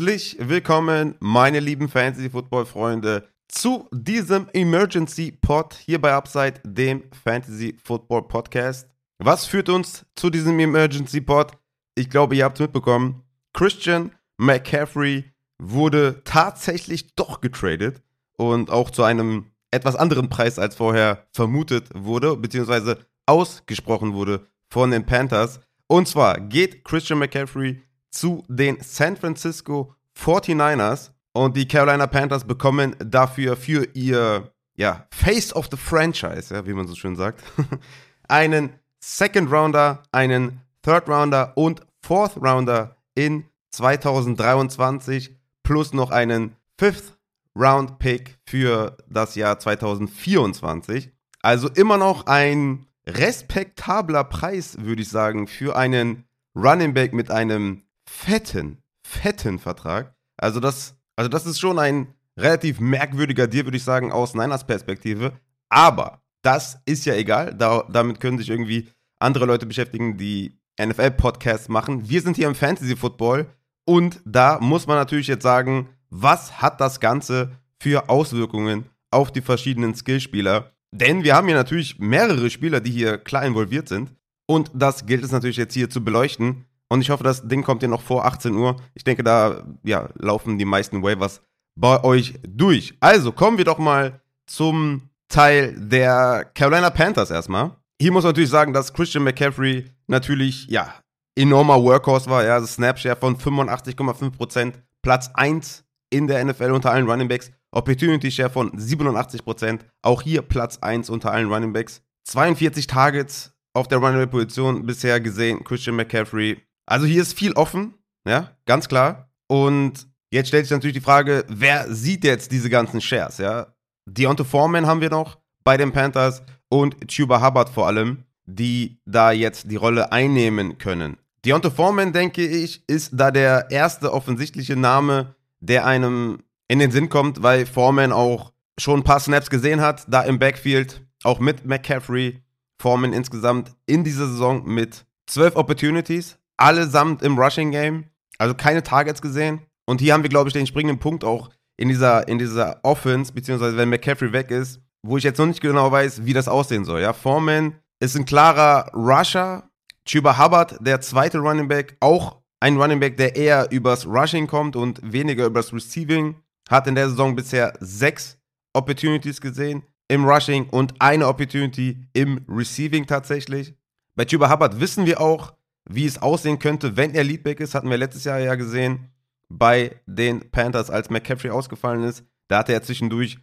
[0.00, 8.88] Herzlich willkommen, meine lieben Fantasy-Football-Freunde, zu diesem Emergency Pod hier bei Upside, dem Fantasy-Football-Podcast.
[9.18, 11.52] Was führt uns zu diesem Emergency Pod?
[11.96, 13.24] Ich glaube, ihr habt es mitbekommen.
[13.52, 18.00] Christian McCaffrey wurde tatsächlich doch getradet
[18.38, 24.92] und auch zu einem etwas anderen Preis als vorher vermutet wurde, beziehungsweise ausgesprochen wurde von
[24.92, 25.60] den Panthers.
[25.88, 32.96] Und zwar geht Christian McCaffrey zu den San Francisco 49ers und die Carolina Panthers bekommen
[32.98, 37.42] dafür für ihr ja, Face of the Franchise, ja, wie man so schön sagt,
[38.28, 47.18] einen Second Rounder, einen Third Rounder und Fourth Rounder in 2023 plus noch einen Fifth
[47.56, 51.10] Round Pick für das Jahr 2024.
[51.42, 56.24] Also immer noch ein respektabler Preis, würde ich sagen, für einen
[56.54, 60.14] Running Back mit einem fetten, fetten Vertrag.
[60.36, 64.66] Also das, also das ist schon ein relativ merkwürdiger Deal, würde ich sagen, aus Niners
[64.66, 65.32] Perspektive.
[65.68, 67.54] Aber das ist ja egal.
[67.54, 68.88] Da, damit können sich irgendwie
[69.20, 72.08] andere Leute beschäftigen, die NFL-Podcasts machen.
[72.08, 73.46] Wir sind hier im Fantasy Football
[73.86, 79.42] und da muss man natürlich jetzt sagen, was hat das Ganze für Auswirkungen auf die
[79.42, 80.72] verschiedenen Skillspieler?
[80.90, 84.12] Denn wir haben hier natürlich mehrere Spieler, die hier klar involviert sind.
[84.46, 86.64] Und das gilt es natürlich jetzt hier zu beleuchten.
[86.92, 88.76] Und ich hoffe, das Ding kommt hier noch vor 18 Uhr.
[88.94, 91.40] Ich denke, da ja, laufen die meisten Waivers
[91.76, 92.94] bei euch durch.
[93.00, 97.76] Also kommen wir doch mal zum Teil der Carolina Panthers erstmal.
[98.00, 100.94] Hier muss man natürlich sagen, dass Christian McCaffrey natürlich, ja,
[101.36, 102.44] enormer Workhorse war.
[102.44, 107.52] Ja, also Snapshare von 85,5%, Platz 1 in der NFL unter allen Runningbacks.
[107.72, 112.02] Opportunity Share von 87%, auch hier Platz 1 unter allen Runningbacks.
[112.24, 116.60] 42 Targets auf der Running-Position bisher gesehen, Christian McCaffrey.
[116.90, 117.94] Also hier ist viel offen,
[118.26, 119.30] ja, ganz klar.
[119.46, 123.68] Und jetzt stellt sich natürlich die Frage, wer sieht jetzt diese ganzen Shares, ja?
[124.06, 129.30] Deontay Foreman haben wir noch bei den Panthers und Chuba Hubbard vor allem, die da
[129.30, 131.16] jetzt die Rolle einnehmen können.
[131.44, 137.08] Deontay Foreman, denke ich, ist da der erste offensichtliche Name, der einem in den Sinn
[137.08, 141.64] kommt, weil Foreman auch schon ein paar Snaps gesehen hat, da im Backfield, auch mit
[141.64, 142.42] McCaffrey.
[142.80, 148.04] Foreman insgesamt in dieser Saison mit zwölf Opportunities, allesamt im Rushing Game,
[148.38, 149.60] also keine Targets gesehen.
[149.86, 153.32] Und hier haben wir, glaube ich, den springenden Punkt auch in dieser, in dieser Offense,
[153.32, 156.84] beziehungsweise wenn McCaffrey weg ist, wo ich jetzt noch nicht genau weiß, wie das aussehen
[156.84, 157.00] soll.
[157.00, 159.64] Ja, Foreman ist ein klarer Rusher.
[160.06, 164.76] Chuba Hubbard, der zweite Running Back, auch ein Running Back, der eher übers Rushing kommt
[164.76, 166.36] und weniger übers Receiving.
[166.68, 168.38] Hat in der Saison bisher sechs
[168.74, 173.74] Opportunities gesehen im Rushing und eine Opportunity im Receiving tatsächlich.
[174.16, 175.54] Bei Chuba Hubbard wissen wir auch,
[175.92, 177.74] wie es aussehen könnte, wenn er Leadback ist.
[177.74, 179.10] Hatten wir letztes Jahr ja gesehen
[179.48, 182.24] bei den Panthers, als McCaffrey ausgefallen ist.
[182.48, 183.38] Da hatte er zwischendurch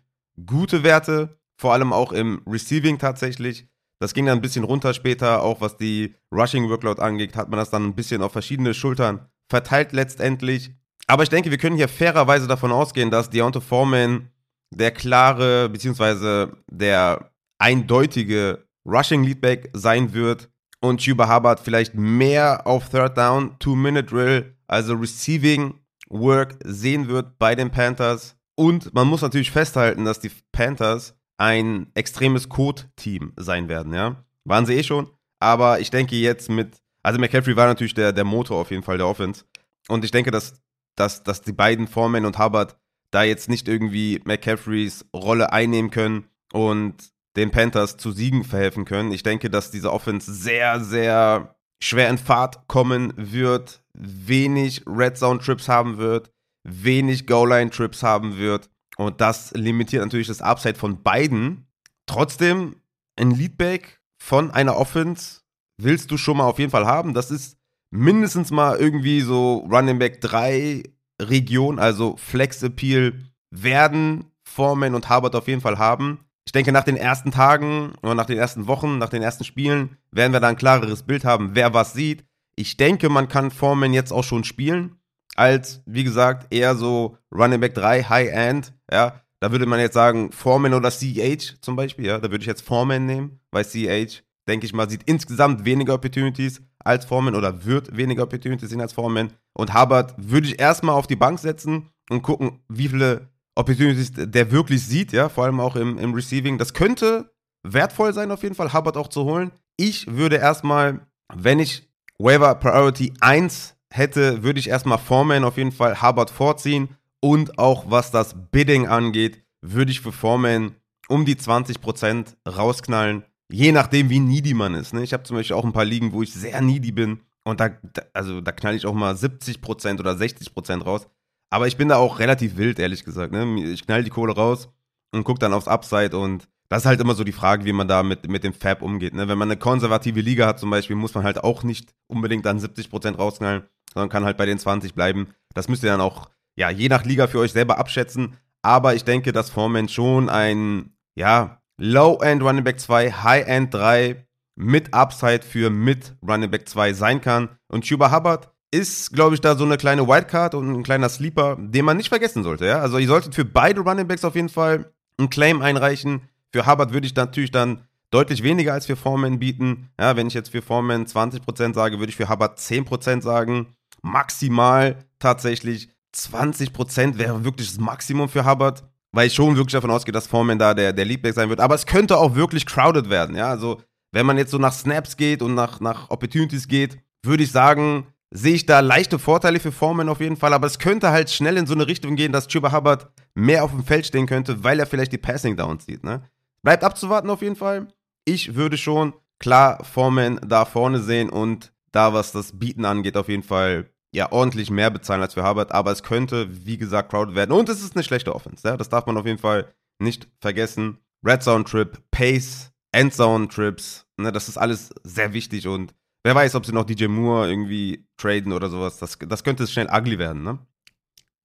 [0.45, 3.67] gute Werte, vor allem auch im Receiving tatsächlich.
[3.99, 7.57] Das ging dann ein bisschen runter später, auch was die Rushing Workload angeht, hat man
[7.57, 10.71] das dann ein bisschen auf verschiedene Schultern verteilt letztendlich.
[11.07, 14.29] Aber ich denke, wir können hier fairerweise davon ausgehen, dass Deontay Foreman
[14.71, 20.49] der klare, beziehungsweise der eindeutige Rushing Leadback sein wird
[20.79, 25.75] und Chuba Hubbard vielleicht mehr auf Third Down, Two-Minute Drill, also Receiving
[26.09, 28.35] Work sehen wird bei den Panthers.
[28.55, 34.23] Und man muss natürlich festhalten, dass die Panthers ein extremes Code-Team sein werden, ja.
[34.45, 35.09] Waren sie eh schon.
[35.39, 38.97] Aber ich denke jetzt mit, also McCaffrey war natürlich der, der Motor auf jeden Fall
[38.97, 39.43] der Offense.
[39.87, 40.61] Und ich denke, dass
[40.97, 42.75] dass, dass die beiden Foreman und Hubbard
[43.11, 46.95] da jetzt nicht irgendwie McCaffreys Rolle einnehmen können und
[47.37, 49.11] den Panthers zu Siegen verhelfen können.
[49.11, 55.39] Ich denke, dass diese Offense sehr, sehr schwer in Fahrt kommen wird, wenig Red Zone
[55.39, 56.31] Trips haben wird,
[56.63, 61.67] wenig Goal Line Trips haben wird und das limitiert natürlich das Upside von beiden.
[62.07, 62.77] Trotzdem
[63.15, 65.41] ein Leadback von einer Offense
[65.77, 67.13] willst du schon mal auf jeden Fall haben.
[67.13, 67.57] Das ist
[67.91, 70.83] mindestens mal irgendwie so Running Back 3
[71.21, 76.26] Region, also Flex Appeal, werden Foreman und Harbert auf jeden Fall haben.
[76.47, 79.97] Ich denke, nach den ersten Tagen oder nach den ersten Wochen, nach den ersten Spielen,
[80.11, 82.23] werden wir da ein klareres Bild haben, wer was sieht.
[82.55, 84.95] Ich denke, man kann Foreman jetzt auch schon spielen,
[85.35, 89.19] als, wie gesagt, eher so Running Back 3, High End, ja.
[89.41, 92.17] Da würde man jetzt sagen, Foreman oder CH zum Beispiel, ja.
[92.17, 96.61] Da würde ich jetzt Foreman nehmen, weil CH, denke ich mal, sieht insgesamt weniger Opportunities
[96.79, 99.33] als Foreman oder wird weniger Opportunities sehen als Foreman.
[99.51, 103.27] Und Hubbard würde ich erstmal auf die Bank setzen und gucken, wie viele
[103.57, 106.57] Opportunities der wirklich sieht, ja, vor allem auch im, im Receiving.
[106.57, 107.31] Das könnte
[107.63, 109.51] wertvoll sein, auf jeden Fall, Hubbard auch zu holen.
[109.77, 111.89] Ich würde erstmal, wenn ich
[112.19, 116.89] Waiver Priority 1 hätte, würde ich erstmal Foreman auf jeden Fall Hubbard vorziehen.
[117.19, 120.75] Und auch was das Bidding angeht, würde ich für Foreman
[121.09, 123.23] um die 20% rausknallen.
[123.51, 124.93] Je nachdem, wie needy man ist.
[124.93, 125.03] Ne?
[125.03, 127.21] Ich habe zum Beispiel auch ein paar Ligen, wo ich sehr needy bin.
[127.43, 127.69] Und da,
[128.13, 131.07] also, da knall ich auch mal 70% oder 60% raus.
[131.49, 133.31] Aber ich bin da auch relativ wild, ehrlich gesagt.
[133.31, 133.63] Ne?
[133.71, 134.69] Ich knall die Kohle raus
[135.11, 136.17] und gucke dann aufs Upside.
[136.17, 138.81] Und das ist halt immer so die Frage, wie man da mit, mit dem Fab
[138.81, 139.13] umgeht.
[139.13, 139.27] Ne?
[139.27, 142.59] Wenn man eine konservative Liga hat zum Beispiel, muss man halt auch nicht unbedingt dann
[142.59, 143.63] 70% rausknallen,
[143.93, 145.29] sondern kann halt bei den 20 bleiben.
[145.53, 148.35] Das müsst ihr dann auch, ja, je nach Liga für euch selber abschätzen.
[148.61, 154.93] Aber ich denke, dass Foreman schon ein, ja, Low-End Running Back 2, High-End 3 mit
[154.93, 157.49] Upside für mit Running Back 2 sein kann.
[157.67, 161.57] Und Chuba Hubbard ist, glaube ich, da so eine kleine Wildcard und ein kleiner Sleeper,
[161.59, 162.65] den man nicht vergessen sollte.
[162.65, 162.79] Ja?
[162.79, 166.21] Also ihr solltet für beide Running Backs auf jeden Fall einen Claim einreichen.
[166.51, 169.89] Für Hubbard würde ich natürlich dann deutlich weniger als für Foreman bieten.
[169.99, 173.75] Ja, wenn ich jetzt für Foreman 20% sage, würde ich für Hubbard 10% sagen.
[174.01, 180.11] Maximal tatsächlich 20% wäre wirklich das Maximum für Hubbard weil ich schon wirklich davon ausgehe,
[180.11, 181.59] dass Foreman da der, der Leadback sein wird.
[181.59, 183.49] Aber es könnte auch wirklich crowded werden, ja.
[183.49, 183.81] Also,
[184.11, 188.05] wenn man jetzt so nach Snaps geht und nach, nach Opportunities geht, würde ich sagen,
[188.31, 190.53] sehe ich da leichte Vorteile für Foreman auf jeden Fall.
[190.53, 193.71] Aber es könnte halt schnell in so eine Richtung gehen, dass Chuba Hubbard mehr auf
[193.71, 196.23] dem Feld stehen könnte, weil er vielleicht die Passing Downs sieht, ne?
[196.63, 197.87] Bleibt abzuwarten auf jeden Fall.
[198.25, 203.29] Ich würde schon klar Foreman da vorne sehen und da, was das Bieten angeht, auf
[203.29, 207.35] jeden Fall ja ordentlich mehr bezahlen als für Harvard, aber es könnte, wie gesagt, crowded
[207.35, 207.51] werden.
[207.51, 208.67] Und es ist eine schlechte Offense.
[208.67, 208.77] Ja?
[208.77, 210.97] Das darf man auf jeden Fall nicht vergessen.
[211.25, 214.31] Red Zone Trip, Pace, Endzone Trips, ne?
[214.31, 215.93] das ist alles sehr wichtig und
[216.27, 218.97] wer weiß, ob sie noch DJ Moore irgendwie traden oder sowas.
[218.97, 220.43] Das, das könnte schnell ugly werden.
[220.43, 220.59] Ne?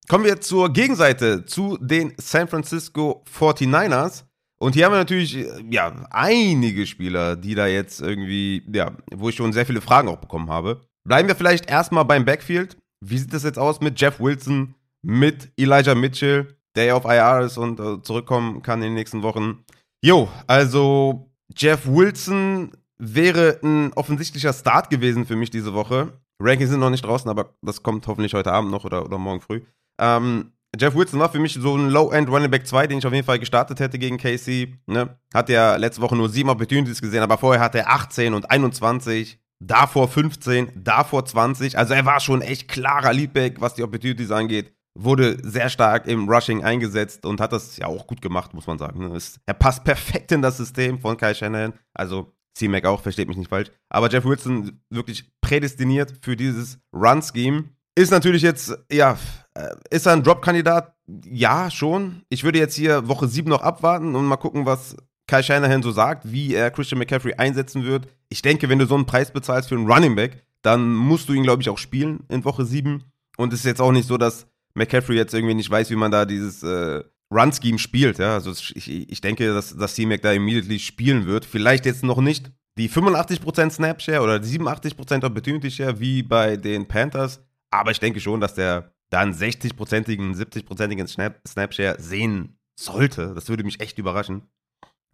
[0.08, 4.25] Kommen wir zur Gegenseite, zu den San Francisco 49ers.
[4.61, 5.38] Und hier haben wir natürlich,
[5.70, 10.19] ja, einige Spieler, die da jetzt irgendwie, ja, wo ich schon sehr viele Fragen auch
[10.19, 10.81] bekommen habe.
[11.06, 12.76] Bleiben wir vielleicht erstmal beim Backfield.
[13.05, 17.40] Wie sieht das jetzt aus mit Jeff Wilson, mit Elijah Mitchell, der ja auf IR
[17.46, 19.64] ist und äh, zurückkommen kann in den nächsten Wochen?
[20.05, 26.12] Jo, also Jeff Wilson wäre ein offensichtlicher Start gewesen für mich diese Woche.
[26.40, 29.40] Rankings sind noch nicht draußen, aber das kommt hoffentlich heute Abend noch oder, oder morgen
[29.40, 29.62] früh.
[30.00, 33.12] Ähm, Jeff Wilson war für mich so ein Low-End Running Back 2, den ich auf
[33.12, 34.78] jeden Fall gestartet hätte gegen Casey.
[34.87, 35.19] Ne?
[35.34, 39.40] Hat ja letzte Woche nur sieben Opportunities gesehen, aber vorher hatte er 18 und 21
[39.58, 41.76] davor 15, davor 20.
[41.76, 44.72] Also er war schon echt klarer Leadback, was die Opportunities angeht.
[44.94, 48.78] Wurde sehr stark im Rushing eingesetzt und hat das ja auch gut gemacht, muss man
[48.78, 49.19] sagen.
[49.46, 51.72] Er passt perfekt in das System von Kai Shanahan.
[51.94, 53.70] Also C-Mac auch, versteht mich nicht falsch.
[53.88, 57.64] Aber Jeff Wilson wirklich prädestiniert für dieses Run-Scheme.
[57.94, 59.19] Ist natürlich jetzt, ja,
[59.54, 60.94] äh, ist er ein Drop-Kandidat?
[61.25, 62.22] Ja, schon.
[62.28, 64.96] Ich würde jetzt hier Woche 7 noch abwarten und mal gucken, was
[65.26, 68.08] Kai Shanahan so sagt, wie er Christian McCaffrey einsetzen wird.
[68.28, 71.32] Ich denke, wenn du so einen Preis bezahlst für einen Running Back, dann musst du
[71.32, 73.04] ihn, glaube ich, auch spielen in Woche 7.
[73.37, 76.10] Und es ist jetzt auch nicht so, dass McCaffrey jetzt irgendwie nicht weiß, wie man
[76.10, 77.02] da dieses äh,
[77.32, 78.19] Run-Scheme spielt.
[78.19, 78.34] Ja?
[78.34, 81.44] Also ich, ich denke, dass, dass C-Mac da immediately spielen wird.
[81.44, 87.40] Vielleicht jetzt noch nicht die 85% Snap-Share oder die 87% Opportunity-Share wie bei den Panthers.
[87.70, 93.35] Aber ich denke schon, dass der dann 60%igen, 70%igen Snap-Share sehen sollte.
[93.35, 94.42] Das würde mich echt überraschen.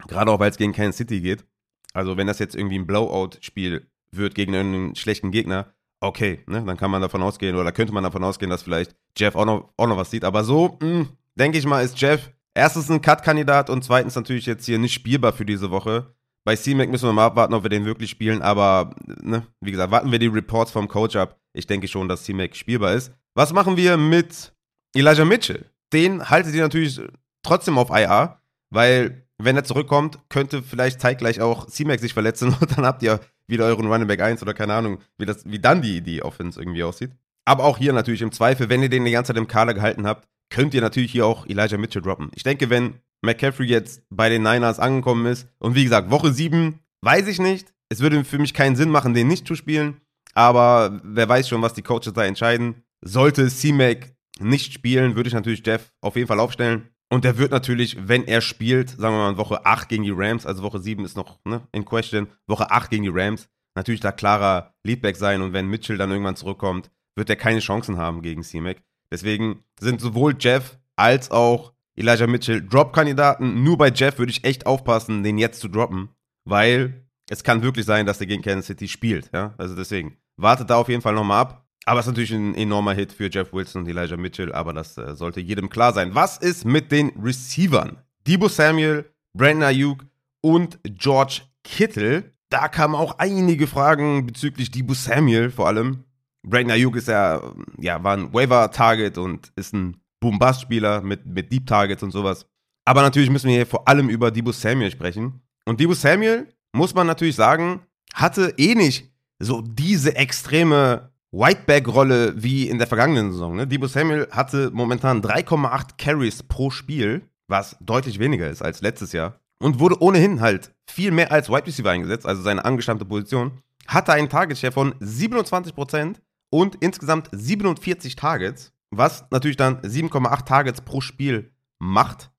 [0.07, 1.45] Gerade auch, weil es gegen Kansas City geht.
[1.93, 6.77] Also, wenn das jetzt irgendwie ein Blowout-Spiel wird gegen einen schlechten Gegner, okay, ne, dann
[6.77, 9.87] kann man davon ausgehen oder könnte man davon ausgehen, dass vielleicht Jeff auch noch, auch
[9.87, 10.23] noch was sieht.
[10.23, 14.65] Aber so, hm, denke ich mal, ist Jeff erstens ein Cut-Kandidat und zweitens natürlich jetzt
[14.65, 16.13] hier nicht spielbar für diese Woche.
[16.45, 19.91] Bei C-Mac müssen wir mal abwarten, ob wir den wirklich spielen, aber ne, wie gesagt,
[19.91, 21.39] warten wir die Reports vom Coach ab.
[21.53, 23.11] Ich denke schon, dass C-Mac spielbar ist.
[23.35, 24.53] Was machen wir mit
[24.95, 25.65] Elijah Mitchell?
[25.93, 26.99] Den haltet ihr natürlich
[27.43, 32.77] trotzdem auf IR, weil wenn er zurückkommt, könnte vielleicht zeitgleich auch C-Mac sich verletzen und
[32.77, 35.81] dann habt ihr wieder euren Running Back 1 oder keine Ahnung, wie, das, wie dann
[35.81, 37.11] die, die Offense irgendwie aussieht.
[37.45, 40.05] Aber auch hier natürlich im Zweifel, wenn ihr den die ganze Zeit im Kader gehalten
[40.05, 42.31] habt, könnt ihr natürlich hier auch Elijah Mitchell droppen.
[42.35, 46.79] Ich denke, wenn McCaffrey jetzt bei den Niners angekommen ist und wie gesagt, Woche 7,
[47.01, 47.73] weiß ich nicht.
[47.89, 50.01] Es würde für mich keinen Sinn machen, den nicht zu spielen.
[50.33, 52.83] Aber wer weiß schon, was die Coaches da entscheiden.
[53.01, 56.89] Sollte C-Mac nicht spielen, würde ich natürlich Jeff auf jeden Fall aufstellen.
[57.11, 60.45] Und der wird natürlich, wenn er spielt, sagen wir mal Woche 8 gegen die Rams,
[60.45, 64.11] also Woche 7 ist noch ne, in question, Woche 8 gegen die Rams, natürlich da
[64.11, 68.43] klarer Leadback sein und wenn Mitchell dann irgendwann zurückkommt, wird er keine Chancen haben gegen
[68.43, 68.77] C-Mac.
[69.11, 73.63] Deswegen sind sowohl Jeff als auch Elijah Mitchell Drop-Kandidaten.
[73.63, 76.09] Nur bei Jeff würde ich echt aufpassen, den jetzt zu droppen,
[76.45, 79.29] weil es kann wirklich sein, dass der gegen Kansas City spielt.
[79.33, 79.53] Ja?
[79.57, 81.65] Also deswegen, wartet da auf jeden Fall nochmal ab.
[81.85, 84.97] Aber es ist natürlich ein enormer Hit für Jeff Wilson und Elijah Mitchell, aber das
[84.97, 86.13] äh, sollte jedem klar sein.
[86.13, 87.97] Was ist mit den Receivern?
[88.27, 90.05] Debo Samuel, Brandon Ayuk
[90.41, 92.31] und George Kittle.
[92.49, 96.03] Da kamen auch einige Fragen bezüglich Debo Samuel vor allem.
[96.43, 97.41] Brandon Ayuk ist ja,
[97.77, 102.45] ja, war ein Waiver-Target und ist ein Boom-Bust-Spieler mit, mit Deep-Targets und sowas.
[102.85, 105.41] Aber natürlich müssen wir hier vor allem über Debo Samuel sprechen.
[105.65, 107.81] Und Debo Samuel, muss man natürlich sagen,
[108.13, 113.55] hatte eh nicht so diese extreme Whiteback-Rolle wie in der vergangenen Saison.
[113.55, 113.67] Ne?
[113.67, 119.39] Debo Samuel hatte momentan 3,8 Carries pro Spiel, was deutlich weniger ist als letztes Jahr.
[119.61, 123.51] Und wurde ohnehin halt viel mehr als Wide Receiver eingesetzt, also seine angestammte Position.
[123.87, 126.15] Hatte einen Target-Share von 27%
[126.49, 132.31] und insgesamt 47 Targets, was natürlich dann 7,8 Targets pro Spiel macht.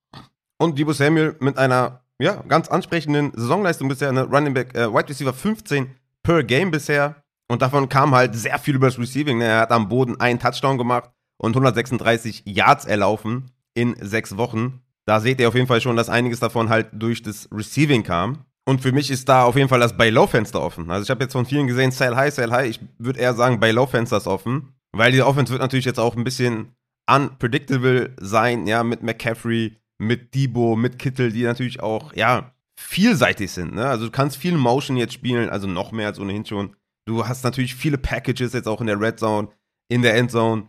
[0.59, 4.25] Und Debo Samuel mit einer ja, ganz ansprechenden Saisonleistung bisher, ne?
[4.25, 7.23] Running Back, äh, Wide Receiver 15 per Game bisher.
[7.49, 9.39] Und davon kam halt sehr viel übers Receiving.
[9.39, 9.47] Ne?
[9.47, 14.83] Er hat am Boden einen Touchdown gemacht und 136 Yards erlaufen in sechs Wochen.
[15.07, 18.45] Da seht ihr auf jeden Fall schon, dass einiges davon halt durch das Receiving kam.
[18.71, 20.93] Und für mich ist da auf jeden Fall das Buy-Low-Fenster offen.
[20.93, 22.71] Also ich habe jetzt von vielen gesehen, sell high, sell high.
[22.71, 24.75] Ich würde eher sagen, Buy-Low-Fenster ist offen.
[24.93, 30.37] Weil die Offense wird natürlich jetzt auch ein bisschen unpredictable sein, ja, mit McCaffrey, mit
[30.37, 33.75] Debo, mit Kittel, die natürlich auch, ja, vielseitig sind.
[33.75, 33.89] Ne?
[33.89, 36.77] Also du kannst viel Motion jetzt spielen, also noch mehr als ohnehin schon.
[37.07, 39.49] Du hast natürlich viele Packages jetzt auch in der Red Zone,
[39.89, 40.69] in der Endzone.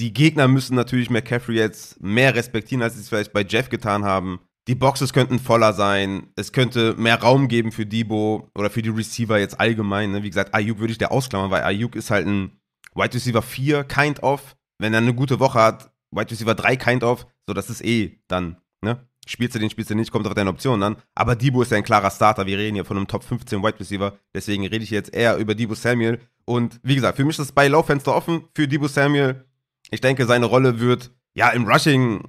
[0.00, 4.02] Die Gegner müssen natürlich McCaffrey jetzt mehr respektieren, als sie es vielleicht bei Jeff getan
[4.06, 4.40] haben.
[4.66, 6.28] Die Boxes könnten voller sein.
[6.36, 10.12] Es könnte mehr Raum geben für Debo oder für die Receiver jetzt allgemein.
[10.12, 10.22] Ne?
[10.22, 12.52] Wie gesagt, Ayuk würde ich da ausklammern, weil Ayuk ist halt ein
[12.94, 14.56] Wide Receiver 4, kind of.
[14.78, 17.26] Wenn er eine gute Woche hat, Wide Receiver 3, kind of.
[17.46, 19.08] So, das ist eh dann Ne?
[19.26, 20.96] Spielst du den, spielst du nicht, kommt auf deine Optionen an.
[21.14, 22.46] Aber Debo ist ja ein klarer Starter.
[22.46, 24.16] Wir reden hier von einem Top 15 Wide Receiver.
[24.34, 26.20] Deswegen rede ich jetzt eher über Debo Samuel.
[26.44, 29.46] Und wie gesagt, für mich ist das bei Laufenster offen für Debo Samuel.
[29.90, 32.22] Ich denke, seine Rolle wird, ja, im Rushing,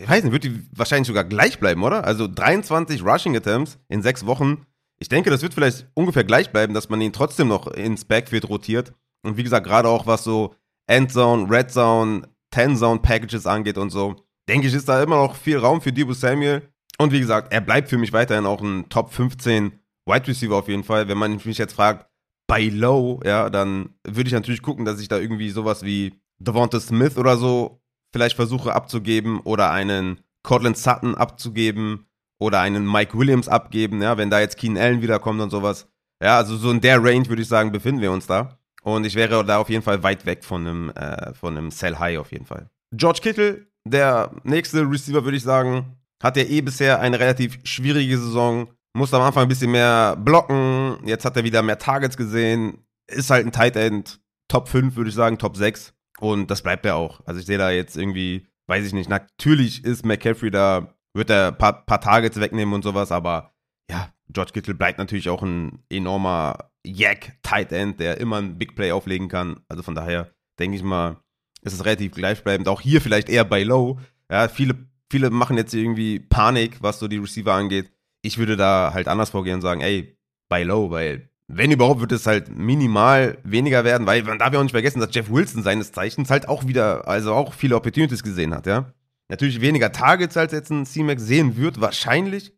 [0.00, 2.04] ich weiß nicht, wird die wahrscheinlich sogar gleich bleiben, oder?
[2.04, 4.66] Also 23 Rushing Attempts in sechs Wochen.
[4.98, 8.48] Ich denke, das wird vielleicht ungefähr gleich bleiben, dass man ihn trotzdem noch ins Backfield
[8.48, 8.92] rotiert.
[9.24, 10.54] Und wie gesagt, gerade auch was so
[10.86, 14.16] Endzone, Red Zone, Ten Zone Packages angeht und so
[14.48, 16.68] denke ich, ist da immer noch viel Raum für Debo Samuel.
[16.98, 19.72] Und wie gesagt, er bleibt für mich weiterhin auch ein Top 15
[20.06, 21.08] Wide Receiver auf jeden Fall.
[21.08, 22.06] Wenn man mich jetzt fragt,
[22.46, 26.80] bei Low, ja, dann würde ich natürlich gucken, dass ich da irgendwie sowas wie Devonta
[26.80, 27.81] Smith oder so
[28.12, 32.06] vielleicht versuche abzugeben oder einen Cortland Sutton abzugeben
[32.38, 35.88] oder einen Mike Williams abgeben, ja, wenn da jetzt Keen Allen wiederkommt und sowas.
[36.22, 38.58] Ja, also so in der Range würde ich sagen, befinden wir uns da.
[38.82, 41.98] Und ich wäre da auf jeden Fall weit weg von einem, äh, von einem Sell
[41.98, 42.68] High auf jeden Fall.
[42.92, 48.18] George Kittle der nächste Receiver, würde ich sagen, hat ja eh bisher eine relativ schwierige
[48.18, 48.68] Saison.
[48.94, 50.98] Musste am Anfang ein bisschen mehr blocken.
[51.04, 52.78] Jetzt hat er wieder mehr Targets gesehen.
[53.08, 54.20] Ist halt ein Tight End.
[54.48, 55.94] Top 5, würde ich sagen, Top 6.
[56.18, 57.20] Und das bleibt er auch.
[57.26, 61.48] Also ich sehe da jetzt irgendwie, weiß ich nicht, natürlich ist McCaffrey da, wird er
[61.48, 63.54] ein paar, paar Targets wegnehmen und sowas, aber
[63.90, 68.74] ja, George Kittle bleibt natürlich auch ein enormer Jack Tight End, der immer ein Big
[68.74, 69.60] Play auflegen kann.
[69.68, 71.22] Also von daher denke ich mal,
[71.62, 72.68] ist es relativ gleichbleibend.
[72.68, 74.00] Auch hier vielleicht eher bei Low.
[74.30, 77.92] Ja, viele, viele machen jetzt irgendwie Panik, was so die Receiver angeht.
[78.22, 80.16] Ich würde da halt anders vorgehen und sagen, ey,
[80.48, 84.58] bei Low, weil wenn überhaupt, wird es halt minimal weniger werden, weil man darf ja
[84.58, 88.22] auch nicht vergessen, dass Jeff Wilson seines Zeichens halt auch wieder, also auch viele Opportunities
[88.22, 88.92] gesehen hat, ja.
[89.28, 92.52] Natürlich weniger Targets als jetzt ein C-Max sehen wird, wahrscheinlich.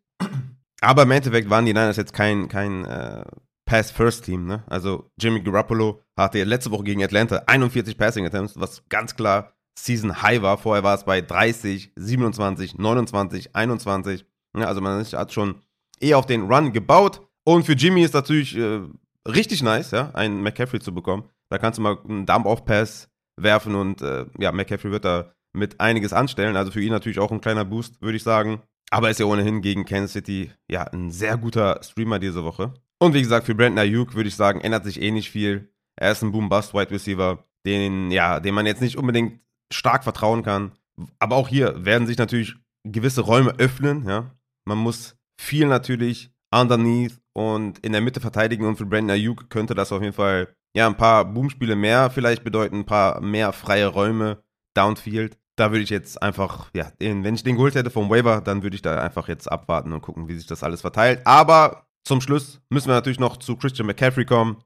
[0.81, 3.23] Aber im Endeffekt waren die Niners jetzt kein, kein äh,
[3.65, 4.45] Pass-First-Team.
[4.45, 4.63] Ne?
[4.67, 10.21] Also Jimmy Garoppolo hatte letzte Woche gegen Atlanta 41 Passing Attempts, was ganz klar Season
[10.21, 10.57] High war.
[10.57, 14.25] Vorher war es bei 30, 27, 29, 21.
[14.57, 15.61] Ja, also man hat schon
[15.99, 17.24] eher auf den Run gebaut.
[17.45, 18.81] Und für Jimmy ist natürlich äh,
[19.27, 21.29] richtig nice, ja, einen McCaffrey zu bekommen.
[21.49, 26.11] Da kannst du mal einen Dump-Off-Pass werfen und äh, ja, McCaffrey wird da mit einiges
[26.11, 26.57] anstellen.
[26.57, 28.61] Also für ihn natürlich auch ein kleiner Boost, würde ich sagen.
[28.91, 32.73] Aber ist ja ohnehin gegen Kansas City ja ein sehr guter Streamer diese Woche.
[32.99, 35.69] Und wie gesagt, für Brandon Ayuk würde ich sagen, ändert sich eh nicht viel.
[35.95, 39.39] Er ist ein Boom-Bust-Wide Receiver, den, ja, dem man jetzt nicht unbedingt
[39.71, 40.73] stark vertrauen kann.
[41.19, 44.31] Aber auch hier werden sich natürlich gewisse Räume öffnen, ja.
[44.65, 49.75] Man muss viel natürlich underneath und in der Mitte verteidigen und für Brandon Ayuk könnte
[49.75, 53.87] das auf jeden Fall ja ein paar Boomspiele mehr vielleicht bedeuten, ein paar mehr freie
[53.87, 54.41] Räume
[54.73, 55.37] downfield.
[55.57, 58.75] Da würde ich jetzt einfach, ja, wenn ich den geholt hätte vom Waiver, dann würde
[58.75, 61.21] ich da einfach jetzt abwarten und gucken, wie sich das alles verteilt.
[61.25, 64.63] Aber zum Schluss müssen wir natürlich noch zu Christian McCaffrey kommen,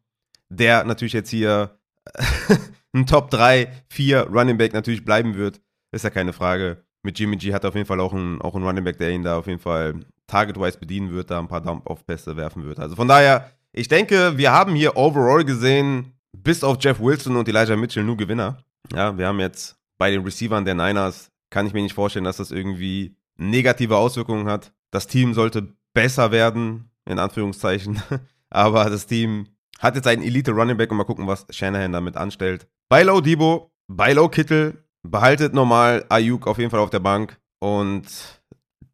[0.49, 1.79] der natürlich jetzt hier
[2.93, 5.59] ein Top 3, 4 Running Back natürlich bleiben wird.
[5.91, 6.83] Ist ja keine Frage.
[7.01, 9.09] Mit Jimmy G hat er auf jeden Fall auch einen, auch einen Running Back, der
[9.11, 12.79] ihn da auf jeden Fall target-wise bedienen wird, da ein paar Dump-Off-Pässe werfen wird.
[12.79, 17.47] Also von daher, ich denke, wir haben hier overall gesehen, bis auf Jeff Wilson und
[17.47, 18.63] Elijah Mitchell nur Gewinner.
[18.93, 22.37] Ja, wir haben jetzt bei den Receivern der Niners, kann ich mir nicht vorstellen, dass
[22.37, 24.71] das irgendwie negative Auswirkungen hat.
[24.91, 28.01] Das Team sollte besser werden, in Anführungszeichen.
[28.49, 29.47] Aber das Team
[29.79, 32.67] hat jetzt einen Elite Running Back und mal gucken, was Shanahan damit anstellt.
[32.89, 37.39] Bei Low Debo, bei Low Kittel, behaltet normal Ayuk auf jeden Fall auf der Bank
[37.59, 38.05] und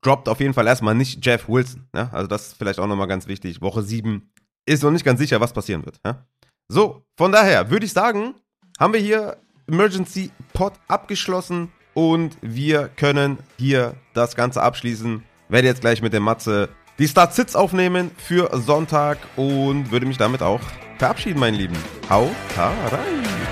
[0.06, 1.88] droppt auf jeden Fall erstmal nicht Jeff Wilson.
[1.96, 2.10] Ja?
[2.12, 3.62] Also das ist vielleicht auch nochmal ganz wichtig.
[3.62, 4.30] Woche 7
[4.66, 6.00] ist noch nicht ganz sicher, was passieren wird.
[6.06, 6.26] Ja?
[6.68, 8.36] So, von daher würde ich sagen,
[8.80, 15.24] haben wir hier Emergency Pod abgeschlossen und wir können hier das Ganze abschließen.
[15.50, 20.42] Werde jetzt gleich mit der Matze die Start-Sits aufnehmen für Sonntag und würde mich damit
[20.42, 20.62] auch
[20.98, 21.76] verabschieden, meine Lieben.
[22.10, 23.45] Hau rein!